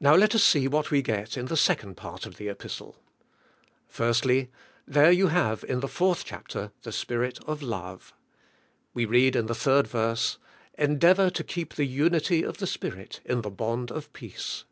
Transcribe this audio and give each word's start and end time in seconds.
Now, 0.00 0.14
let 0.16 0.34
us 0.34 0.44
see 0.44 0.68
what 0.68 0.90
we 0.90 1.00
g 1.02 1.10
et 1.10 1.38
in 1.38 1.46
the 1.46 1.56
second 1.56 1.96
part 1.96 2.26
of 2.26 2.36
the 2.36 2.44
Kpistle, 2.48 2.94
66 2.98 2.98
THE 2.98 3.94
SPIRITUAL 4.12 4.36
LIFE. 4.36 4.46
1. 4.48 4.54
There 5.02 5.10
you 5.12 5.26
have, 5.28 5.64
in 5.64 5.80
the 5.80 5.88
fourth 5.88 6.26
chapter, 6.26 6.72
the 6.82 6.92
Spirit 6.92 7.42
of 7.44 7.62
love. 7.62 8.12
We 8.92 9.06
read 9.06 9.34
in 9.34 9.46
the 9.46 9.54
third 9.54 9.86
verse, 9.86 10.36
"En 10.76 10.98
deavor 10.98 11.30
to 11.32 11.42
keep 11.42 11.72
the 11.72 11.86
unity 11.86 12.42
of 12.42 12.58
the 12.58 12.66
Spirit 12.66 13.20
in 13.24 13.40
the 13.40 13.48
bond 13.50 13.90
of 13.90 14.12
peace." 14.12 14.64